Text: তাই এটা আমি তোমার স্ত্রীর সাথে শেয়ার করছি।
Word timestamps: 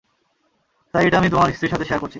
তাই 0.93 1.03
এটা 1.07 1.17
আমি 1.17 1.29
তোমার 1.29 1.49
স্ত্রীর 1.51 1.71
সাথে 1.71 1.85
শেয়ার 1.85 2.01
করছি। 2.01 2.09